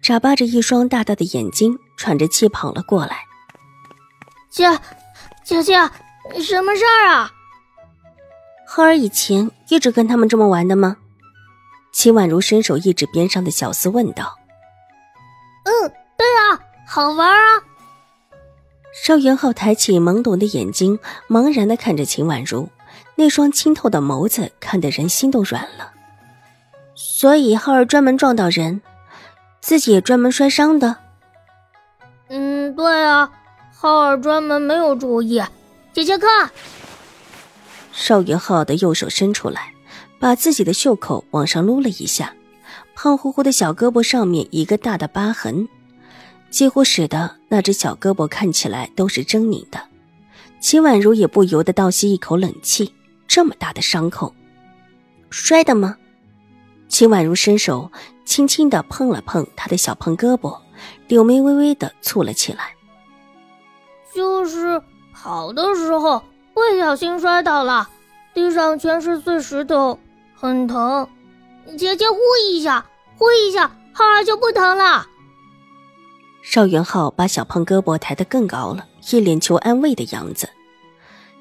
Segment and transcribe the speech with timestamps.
[0.00, 3.18] 眨巴着一双大大的眼睛，喘着气跑了过来。
[4.50, 4.68] 姐，
[5.44, 5.74] 姐姐，
[6.40, 7.30] 什么事儿啊？
[8.66, 10.96] 浩儿以前一直跟他们这么玩的吗？
[11.92, 14.38] 秦婉如伸手一指边上的小厮问道。
[15.64, 17.62] 嗯，对啊，好玩啊。
[19.04, 20.98] 邵元浩抬起懵懂的眼睛，
[21.28, 22.68] 茫然的看着秦婉如，
[23.14, 25.92] 那双清透的眸子看得人心都软了。
[26.94, 28.82] 所以浩儿专门撞到人。
[29.62, 30.96] 自己也专门摔伤的。
[32.28, 33.30] 嗯，对啊，
[33.72, 35.42] 浩儿专门没有注意。
[35.92, 36.50] 姐姐看，
[37.92, 39.72] 邵元浩的右手伸出来，
[40.18, 42.34] 把自己的袖口往上撸了一下，
[42.94, 45.68] 胖乎乎的小胳膊上面一个大的疤痕，
[46.50, 49.80] 几乎使得那只小胳膊看起来都是狰狞的。
[50.60, 52.94] 秦婉如也不由得倒吸一口冷气，
[53.28, 54.34] 这么大的伤口，
[55.28, 55.96] 摔的吗？
[56.92, 57.90] 秦婉如伸手。
[58.24, 60.56] 轻轻的碰了碰他的小胖胳膊，
[61.08, 62.76] 柳眉微微的蹙了起来。
[64.14, 64.80] 就是
[65.12, 66.22] 跑的时候
[66.54, 67.88] 不小心摔倒了，
[68.32, 69.98] 地上全是碎石头，
[70.36, 71.06] 很疼。
[71.76, 72.86] 姐姐呼一下，
[73.18, 75.04] 呼一下，浩儿就不疼了。
[76.42, 80.48] 邵元浩把小胖胳膊抬得更高了，一脸求安慰的样子。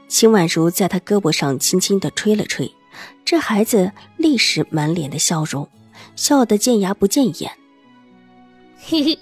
[0.08, 2.74] 秦婉如在他胳膊上轻轻的吹了吹，
[3.24, 5.68] 这孩子立时满脸的笑容。
[6.16, 7.52] 笑得见牙不见眼。
[8.78, 9.20] 嘿嘿，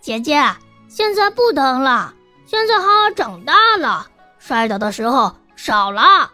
[0.00, 0.42] 姐姐，
[0.88, 2.14] 现在不疼了。
[2.46, 4.08] 现在浩儿长大了，
[4.38, 6.32] 摔倒的时候少了。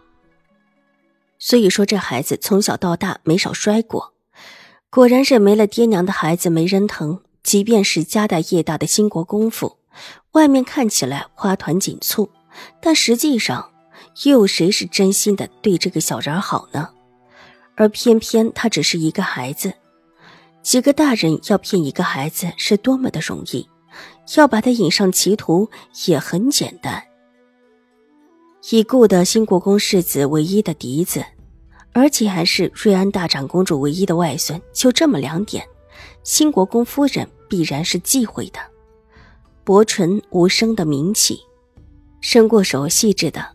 [1.38, 4.14] 所以说，这孩子从小到大没少摔过。
[4.90, 7.20] 果然是没了爹娘的孩子没人疼。
[7.42, 9.78] 即便是家大业大的兴国公府，
[10.32, 12.30] 外面看起来花团锦簇，
[12.82, 13.70] 但实际上
[14.24, 16.90] 又有谁是真心的对这个小人好呢？
[17.78, 19.72] 而偏偏他只是一个孩子。
[20.62, 23.66] 几个大人要骗一个孩子是多么的容易，
[24.36, 25.70] 要把他引上歧途
[26.06, 27.00] 也很简单。
[28.70, 31.24] 已故的新国公世子唯一的嫡子，
[31.92, 35.64] 而且还是瑞安大长公主唯一的外孙，就这么两点，
[36.24, 38.58] 新国公夫人必然是忌讳的。
[39.62, 41.38] 薄唇无声的抿起，
[42.20, 43.46] 伸过手细致的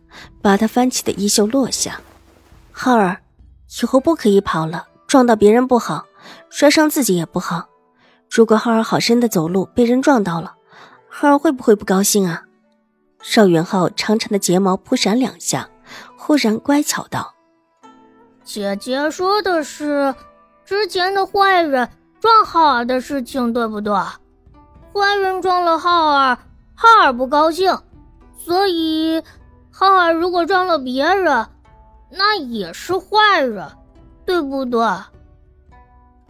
[0.41, 1.99] 把他翻起的衣袖落下。
[2.71, 3.21] 浩儿，
[3.81, 6.05] 以后不可以跑了，撞到别人不好。
[6.49, 7.67] 摔伤自己也不好。
[8.29, 10.53] 如果浩儿好生的走路被人撞到了，
[11.09, 12.43] 浩儿会不会不高兴啊？
[13.21, 15.69] 邵元浩长长的睫毛扑闪两下，
[16.17, 17.33] 忽然乖巧道
[18.43, 20.13] ：“姐姐说的是
[20.65, 23.93] 之前的坏人撞浩儿的事情，对不对？
[24.93, 26.37] 坏人撞了浩儿，
[26.75, 27.77] 浩儿不高兴，
[28.37, 29.21] 所以
[29.71, 31.45] 浩儿如果撞了别人，
[32.15, 33.67] 那也是坏人，
[34.25, 34.87] 对不对？”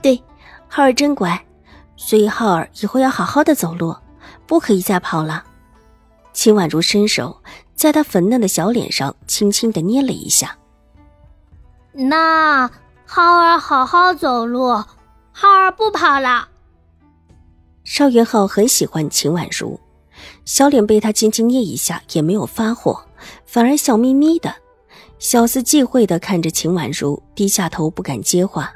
[0.01, 0.21] 对，
[0.67, 1.45] 浩儿真乖，
[1.95, 3.95] 所以浩儿以后要好好的走路，
[4.45, 5.43] 不可以再跑了。
[6.33, 7.37] 秦婉如伸手
[7.75, 10.57] 在他粉嫩的小脸上轻轻的捏了一下。
[11.91, 12.69] 那
[13.05, 14.83] 浩儿好好走路，
[15.31, 16.47] 浩儿不跑了。
[17.83, 19.79] 邵元浩很喜欢秦婉如，
[20.43, 23.03] 小脸被他轻轻捏一下，也没有发火，
[23.45, 24.53] 反而笑眯眯的，
[25.23, 28.73] 小厮忌讳的看着秦婉如，低下头不敢接话。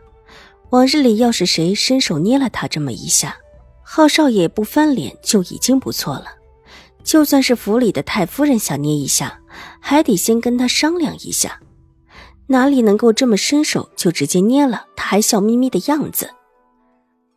[0.69, 3.35] 往日里，要是谁伸手捏了他这么一下，
[3.83, 6.27] 浩少爷不翻脸就已经不错了。
[7.03, 9.41] 就算是府里的太夫人想捏一下，
[9.81, 11.59] 还得先跟他商量一下。
[12.47, 14.85] 哪里能够这么伸手就直接捏了？
[14.95, 16.29] 他还笑眯眯的样子。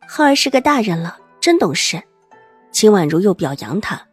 [0.07, 2.01] 浩儿是个大人了，真懂事。
[2.71, 4.07] 秦婉如又表扬他，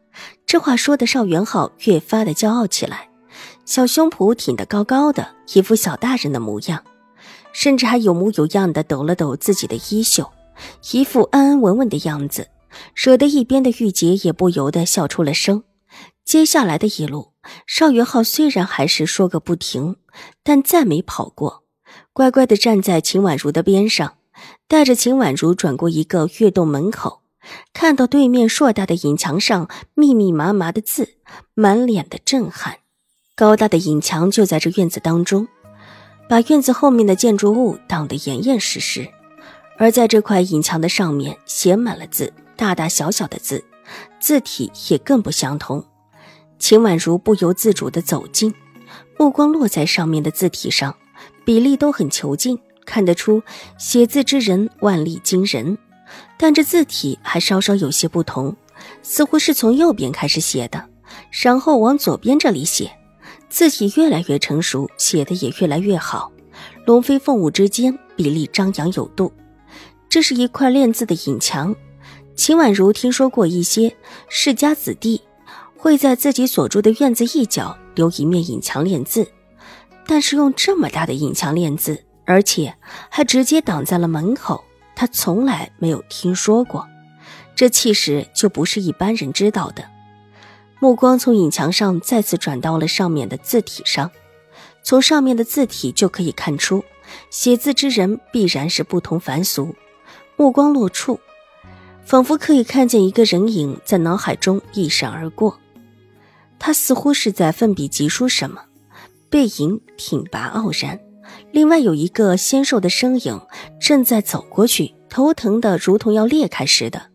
[0.44, 3.07] 这话说的邵元浩越发的骄傲起来，
[3.68, 6.82] 小胸脯挺得高高的，一副小大人的模样。
[7.52, 10.32] 甚至还有模有样的抖了抖自己的衣袖，
[10.90, 12.48] 一副安安稳稳的样子，
[12.94, 15.64] 惹得一边的玉洁也不由得笑出了声。
[16.24, 17.34] 接下来的一路，
[17.66, 19.96] 邵元浩虽然还是说个不停，
[20.42, 21.64] 但再没跑过，
[22.14, 24.14] 乖乖的站在秦婉如的边上，
[24.66, 27.20] 带着秦婉如转过一个月洞门口，
[27.74, 31.16] 看到对面硕大的影墙上密密麻麻的字，
[31.52, 32.78] 满脸的震撼。
[33.38, 35.46] 高大的影墙就在这院子当中。
[36.28, 39.08] 把院子后面的建筑物挡得严严实实，
[39.78, 43.64] 而在这块影墙的上面写满了字，大大小小的字，
[44.18, 45.84] 字体也更不相同。
[46.58, 48.52] 秦婉如不由自主地走近，
[49.16, 50.92] 目光落在上面的字体上，
[51.44, 53.40] 比例都很遒劲，看得出
[53.78, 55.78] 写字之人腕力惊人。
[56.36, 58.56] 但这字体还稍稍有些不同，
[59.04, 60.84] 似乎是从右边开始写的，
[61.30, 62.90] 然后往左边这里写，
[63.48, 66.30] 字体越来越成熟，写的也越来越好。
[66.84, 69.32] 龙飞凤舞之间，比例张扬有度。
[70.08, 71.74] 这是一块练字的引墙。
[72.34, 73.96] 秦婉如听说过一些
[74.28, 75.20] 世家子弟
[75.76, 79.26] 会在自己所住的院子一角留一面引墙练字，
[80.06, 82.74] 但是用这么大的引墙练字，而且
[83.10, 86.86] 还直接挡在了门口，他从来没有听说过。
[87.56, 89.84] 这气势就不是一般人知道的。
[90.80, 94.10] 目光从影墙上再次转到了上面的字体上，
[94.82, 96.84] 从上面的字体就可以看出，
[97.30, 99.74] 写字之人必然是不同凡俗。
[100.36, 101.18] 目光落处。
[102.04, 105.58] 仿佛可以看见一个人影在脑海中一闪而过，
[106.58, 108.62] 他似乎是在奋笔疾书什么，
[109.28, 110.98] 背影挺拔傲然。
[111.52, 113.38] 另外有一个纤瘦的身影
[113.78, 117.07] 正在走过去，头疼的如同要裂开似的。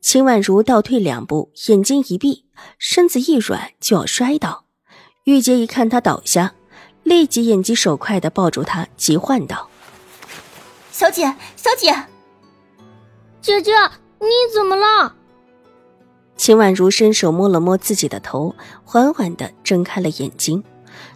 [0.00, 2.44] 秦婉如倒退两步，眼睛一闭，
[2.78, 4.64] 身子一软就要摔倒。
[5.24, 6.54] 玉洁一看她倒下，
[7.02, 9.68] 立即眼疾手快的抱住她，急唤道
[10.90, 11.24] ：“小姐，
[11.56, 11.94] 小姐，
[13.40, 13.72] 姐姐。”
[14.20, 15.14] 你怎么了？
[16.36, 18.52] 秦婉如伸手摸了摸自己的头，
[18.82, 20.64] 缓缓的睁开了眼睛。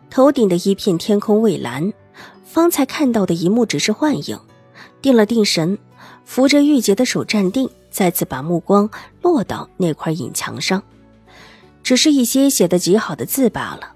[0.08, 1.92] 头顶的一片天空蔚蓝，
[2.44, 4.38] 方才看到的一幕只是幻影。
[5.00, 5.76] 定了定神，
[6.24, 8.90] 扶着玉洁的手站定，再次把目光
[9.20, 10.82] 落到那块影墙上。
[11.84, 13.92] 只是一些写的极好的字罢了，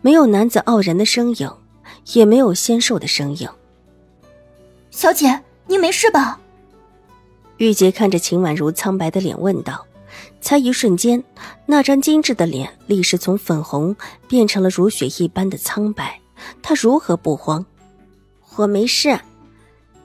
[0.00, 1.50] 没有男子傲然的身影，
[2.12, 3.48] 也没有纤瘦的身影。
[4.90, 6.40] 小姐，您没事吧？
[7.58, 9.86] 玉洁看着秦婉如苍白的脸，问道
[10.40, 11.22] ：“才一瞬间，
[11.66, 13.94] 那张精致的脸立时从粉红
[14.26, 16.20] 变成了如雪一般的苍白。
[16.62, 17.64] 她如何不慌
[18.56, 19.18] ？”“我没事。”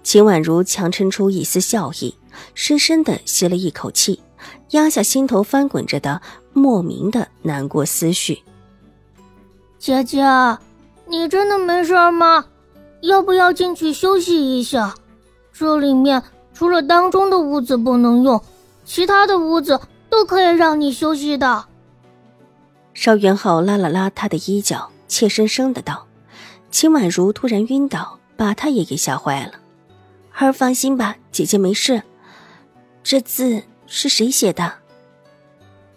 [0.04, 2.14] 秦婉如强撑出一丝笑意，
[2.54, 4.22] 深深的吸了一口气，
[4.72, 6.22] 压下心头翻滚着的
[6.52, 8.44] 莫名的难过思绪。
[9.80, 10.22] “姐姐，
[11.08, 12.46] 你真的没事吗？
[13.02, 14.94] 要不要进去休息一下？
[15.52, 16.22] 这里面……”
[16.56, 18.40] 除了当中的屋子不能用，
[18.86, 21.66] 其他的屋子都可以让你休息的。
[22.94, 26.06] 邵元浩拉了拉他的衣角，怯生生的道
[26.70, 29.54] ：“秦婉如突然晕倒，把他也给吓坏了。
[30.34, 32.04] 儿放心吧，姐姐没事。
[33.04, 34.74] 这字是谁写的？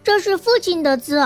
[0.03, 1.17] 这是父亲的字，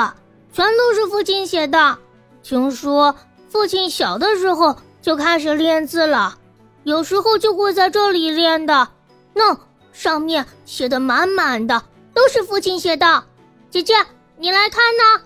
[0.52, 1.98] 全都是父亲写的。
[2.42, 3.14] 听说
[3.48, 6.38] 父亲小的时候就开始练字了，
[6.84, 8.88] 有时候就会在这里练的。”
[9.34, 9.58] 那
[9.92, 11.82] 上面写的满满的
[12.14, 13.24] 都是父亲写的，
[13.70, 13.94] 姐姐
[14.38, 15.24] 你来看呢。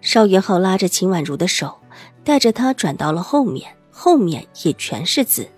[0.00, 1.78] 邵元浩拉着秦婉如的手，
[2.24, 5.48] 带着她转到了后面，后面也全是字，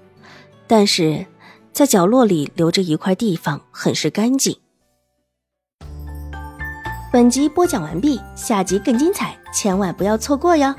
[0.66, 1.26] 但是
[1.72, 4.56] 在角落里留着一块地方，很是干净。
[7.12, 10.74] 本集播讲完毕，下集更精彩，千万不要错过哟。